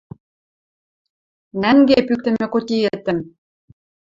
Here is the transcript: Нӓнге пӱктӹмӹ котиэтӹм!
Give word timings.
Нӓнге 1.61 1.99
пӱктӹмӹ 2.07 2.45
котиэтӹм! 2.53 3.19